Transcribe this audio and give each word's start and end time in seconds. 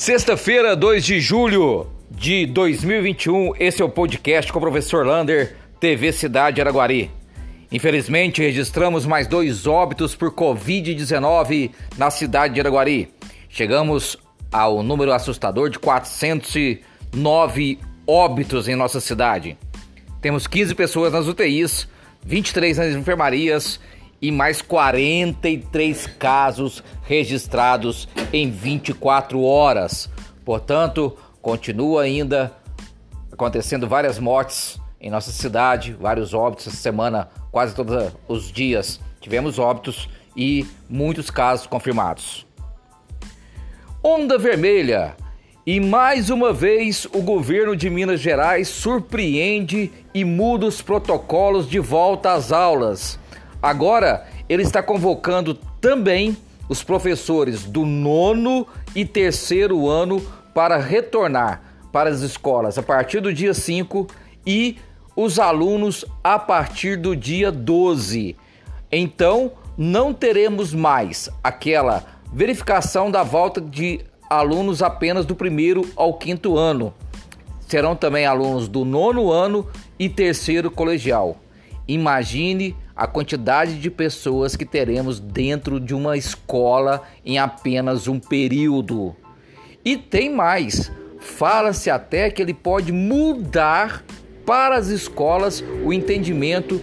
Sexta-feira, 0.00 0.74
2 0.74 1.04
de 1.04 1.20
julho 1.20 1.86
de 2.10 2.46
2021, 2.46 3.52
esse 3.60 3.82
é 3.82 3.84
o 3.84 3.88
podcast 3.90 4.50
com 4.50 4.58
o 4.58 4.62
professor 4.62 5.04
Lander, 5.04 5.54
TV 5.78 6.10
Cidade 6.10 6.58
Araguari. 6.58 7.10
Infelizmente, 7.70 8.40
registramos 8.40 9.04
mais 9.04 9.26
dois 9.26 9.66
óbitos 9.66 10.14
por 10.14 10.32
Covid-19 10.32 11.72
na 11.98 12.10
cidade 12.10 12.54
de 12.54 12.60
Araguari. 12.60 13.12
Chegamos 13.50 14.16
ao 14.50 14.82
número 14.82 15.12
assustador 15.12 15.68
de 15.68 15.78
409 15.78 17.78
óbitos 18.06 18.68
em 18.68 18.74
nossa 18.74 19.02
cidade. 19.02 19.58
Temos 20.22 20.46
15 20.46 20.74
pessoas 20.74 21.12
nas 21.12 21.26
UTIs, 21.26 21.86
23 22.24 22.78
nas 22.78 22.96
enfermarias 22.96 23.78
e 24.20 24.30
mais 24.30 24.60
43 24.62 26.06
casos 26.06 26.82
registrados 27.02 28.08
em 28.32 28.50
24 28.50 29.42
horas. 29.42 30.08
Portanto, 30.44 31.16
continua 31.40 32.02
ainda 32.02 32.52
acontecendo 33.32 33.88
várias 33.88 34.18
mortes 34.18 34.80
em 35.00 35.10
nossa 35.10 35.30
cidade, 35.32 35.96
vários 35.98 36.34
óbitos 36.34 36.66
essa 36.66 36.76
semana, 36.76 37.28
quase 37.50 37.74
todos 37.74 38.12
os 38.28 38.52
dias 38.52 39.00
tivemos 39.20 39.58
óbitos 39.58 40.08
e 40.36 40.66
muitos 40.88 41.30
casos 41.30 41.66
confirmados. 41.66 42.46
Onda 44.02 44.38
vermelha. 44.38 45.14
E 45.66 45.78
mais 45.78 46.30
uma 46.30 46.54
vez 46.54 47.04
o 47.12 47.20
governo 47.20 47.76
de 47.76 47.90
Minas 47.90 48.18
Gerais 48.18 48.66
surpreende 48.66 49.92
e 50.14 50.24
muda 50.24 50.66
os 50.66 50.80
protocolos 50.80 51.68
de 51.68 51.78
volta 51.78 52.32
às 52.32 52.50
aulas. 52.50 53.18
Agora 53.62 54.26
ele 54.48 54.62
está 54.62 54.82
convocando 54.82 55.54
também 55.80 56.36
os 56.68 56.82
professores 56.82 57.64
do 57.64 57.84
nono 57.84 58.66
e 58.94 59.04
terceiro 59.04 59.88
ano 59.88 60.20
para 60.54 60.76
retornar 60.78 61.62
para 61.92 62.08
as 62.08 62.20
escolas 62.20 62.78
a 62.78 62.82
partir 62.82 63.20
do 63.20 63.32
dia 63.32 63.52
5 63.52 64.06
e 64.46 64.76
os 65.16 65.38
alunos 65.38 66.04
a 66.22 66.38
partir 66.38 66.96
do 66.96 67.16
dia 67.16 67.50
12. 67.50 68.36
Então, 68.90 69.52
não 69.76 70.12
teremos 70.12 70.72
mais 70.72 71.28
aquela 71.42 72.04
verificação 72.32 73.10
da 73.10 73.22
volta 73.22 73.60
de 73.60 74.00
alunos 74.28 74.82
apenas 74.82 75.26
do 75.26 75.34
primeiro 75.34 75.88
ao 75.96 76.14
quinto 76.14 76.56
ano. 76.56 76.94
Serão 77.66 77.94
também 77.94 78.26
alunos 78.26 78.68
do 78.68 78.84
nono 78.84 79.30
ano 79.30 79.66
e 79.98 80.08
terceiro 80.08 80.70
colegial. 80.70 81.36
Imagine 81.90 82.76
a 82.94 83.04
quantidade 83.08 83.80
de 83.80 83.90
pessoas 83.90 84.54
que 84.54 84.64
teremos 84.64 85.18
dentro 85.18 85.80
de 85.80 85.92
uma 85.92 86.16
escola 86.16 87.02
em 87.26 87.36
apenas 87.36 88.06
um 88.06 88.20
período. 88.20 89.16
E 89.84 89.96
tem 89.96 90.32
mais: 90.32 90.92
fala-se 91.18 91.90
até 91.90 92.30
que 92.30 92.40
ele 92.40 92.54
pode 92.54 92.92
mudar 92.92 94.04
para 94.46 94.76
as 94.76 94.86
escolas 94.86 95.64
o 95.84 95.92
entendimento 95.92 96.80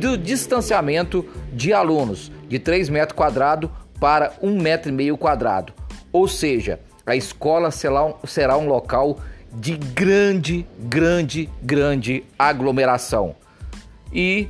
do 0.00 0.18
distanciamento 0.18 1.24
de 1.52 1.72
alunos 1.72 2.32
de 2.48 2.58
3 2.58 2.88
metros 2.88 3.16
quadrados 3.16 3.70
para 4.00 4.32
1,5 4.42 4.60
metro 4.60 4.88
e 4.88 4.92
meio 4.92 5.16
quadrado. 5.16 5.72
Ou 6.12 6.26
seja, 6.26 6.80
a 7.06 7.14
escola 7.14 7.70
será 7.70 8.56
um 8.56 8.66
local 8.66 9.20
de 9.52 9.76
grande, 9.76 10.66
grande, 10.80 11.48
grande 11.62 12.24
aglomeração 12.36 13.36
e 14.12 14.48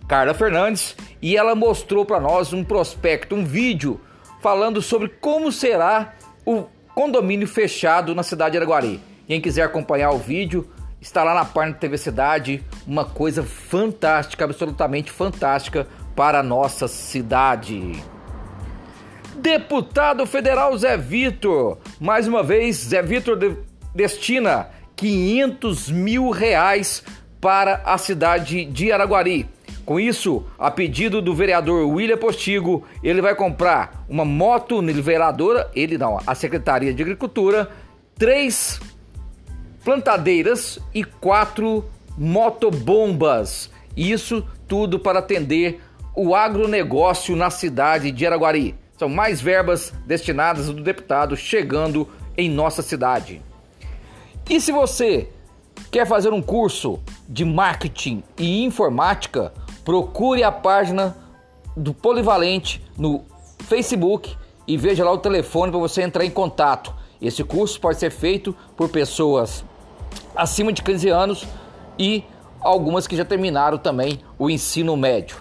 Carla 0.07 0.33
Fernandes, 0.33 0.95
e 1.21 1.37
ela 1.37 1.55
mostrou 1.55 2.03
para 2.03 2.19
nós 2.19 2.51
um 2.51 2.63
prospecto, 2.63 3.35
um 3.35 3.45
vídeo 3.45 4.01
falando 4.41 4.81
sobre 4.81 5.07
como 5.07 5.51
será 5.51 6.15
o 6.45 6.63
condomínio 6.95 7.47
fechado 7.47 8.15
na 8.15 8.23
cidade 8.23 8.53
de 8.53 8.57
Araguari. 8.57 8.99
Quem 9.27 9.39
quiser 9.39 9.63
acompanhar 9.63 10.11
o 10.11 10.17
vídeo, 10.17 10.67
está 10.99 11.23
lá 11.23 11.33
na 11.33 11.45
página 11.45 11.73
da 11.73 11.79
TV 11.79 11.97
Cidade, 11.97 12.63
uma 12.87 13.05
coisa 13.05 13.43
fantástica, 13.43 14.43
absolutamente 14.43 15.11
fantástica 15.11 15.87
para 16.15 16.39
a 16.39 16.43
nossa 16.43 16.87
cidade. 16.87 18.03
Deputado 19.35 20.25
federal 20.25 20.77
Zé 20.77 20.97
Vitor, 20.97 21.77
mais 21.99 22.27
uma 22.27 22.43
vez, 22.43 22.75
Zé 22.77 23.01
Vitor 23.01 23.37
de 23.37 23.55
destina 23.95 24.69
500 24.95 25.89
mil 25.89 26.29
reais 26.29 27.03
para 27.39 27.81
a 27.85 27.97
cidade 27.97 28.65
de 28.65 28.91
Araguari. 28.91 29.49
Com 29.85 29.99
isso, 29.99 30.45
a 30.59 30.69
pedido 30.69 31.21
do 31.21 31.33
vereador 31.33 31.87
William 31.87 32.17
Postigo, 32.17 32.85
ele 33.01 33.21
vai 33.21 33.33
comprar 33.33 34.05
uma 34.07 34.23
moto 34.23 34.81
niveladora, 34.81 35.71
ele 35.73 35.97
não, 35.97 36.19
a 36.27 36.35
Secretaria 36.35 36.93
de 36.93 37.01
Agricultura, 37.01 37.69
três 38.15 38.79
plantadeiras 39.83 40.77
e 40.93 41.03
quatro 41.03 41.85
motobombas. 42.17 43.71
Isso 43.95 44.45
tudo 44.67 44.99
para 44.99 45.19
atender 45.19 45.81
o 46.15 46.35
agronegócio 46.35 47.35
na 47.35 47.49
cidade 47.49 48.11
de 48.11 48.25
Araguari. 48.25 48.80
São 49.01 49.09
mais 49.09 49.41
verbas 49.41 49.91
destinadas 50.05 50.67
do 50.67 50.83
deputado 50.83 51.35
chegando 51.35 52.07
em 52.37 52.47
nossa 52.47 52.83
cidade. 52.83 53.41
E 54.47 54.61
se 54.61 54.71
você 54.71 55.27
quer 55.89 56.05
fazer 56.05 56.31
um 56.31 56.39
curso 56.39 56.99
de 57.27 57.43
marketing 57.43 58.21
e 58.37 58.63
informática, 58.63 59.51
procure 59.83 60.43
a 60.43 60.51
página 60.51 61.17
do 61.75 61.95
Polivalente 61.95 62.79
no 62.95 63.23
Facebook 63.61 64.37
e 64.67 64.77
veja 64.77 65.03
lá 65.03 65.11
o 65.11 65.17
telefone 65.17 65.71
para 65.71 65.79
você 65.79 66.03
entrar 66.03 66.23
em 66.23 66.29
contato. 66.29 66.93
Esse 67.19 67.43
curso 67.43 67.81
pode 67.81 67.97
ser 67.97 68.11
feito 68.11 68.55
por 68.77 68.87
pessoas 68.89 69.65
acima 70.35 70.71
de 70.71 70.83
15 70.83 71.09
anos 71.09 71.47
e 71.97 72.23
algumas 72.59 73.07
que 73.07 73.17
já 73.17 73.25
terminaram 73.25 73.79
também 73.79 74.19
o 74.37 74.47
ensino 74.47 74.95
médio. 74.95 75.37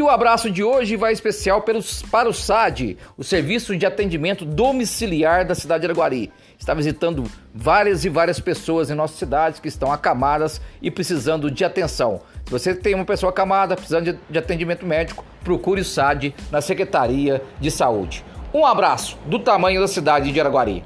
E 0.00 0.02
o 0.02 0.08
abraço 0.08 0.50
de 0.50 0.64
hoje 0.64 0.96
vai 0.96 1.12
especial 1.12 1.60
pelos, 1.60 2.00
para 2.00 2.26
o 2.26 2.32
SAD, 2.32 2.96
o 3.18 3.22
Serviço 3.22 3.76
de 3.76 3.84
Atendimento 3.84 4.46
Domiciliar 4.46 5.44
da 5.44 5.54
cidade 5.54 5.82
de 5.82 5.88
Araguari. 5.88 6.32
Está 6.58 6.72
visitando 6.72 7.24
várias 7.54 8.02
e 8.06 8.08
várias 8.08 8.40
pessoas 8.40 8.90
em 8.90 8.94
nossa 8.94 9.18
cidade 9.18 9.60
que 9.60 9.68
estão 9.68 9.92
acamadas 9.92 10.58
e 10.80 10.90
precisando 10.90 11.50
de 11.50 11.66
atenção. 11.66 12.22
Se 12.46 12.50
você 12.50 12.74
tem 12.74 12.94
uma 12.94 13.04
pessoa 13.04 13.28
acamada, 13.28 13.76
precisando 13.76 14.14
de, 14.14 14.18
de 14.30 14.38
atendimento 14.38 14.86
médico, 14.86 15.22
procure 15.44 15.82
o 15.82 15.84
SAD 15.84 16.34
na 16.50 16.62
Secretaria 16.62 17.42
de 17.60 17.70
Saúde. 17.70 18.24
Um 18.54 18.64
abraço 18.64 19.18
do 19.26 19.38
tamanho 19.38 19.82
da 19.82 19.86
cidade 19.86 20.32
de 20.32 20.40
Araguari. 20.40 20.82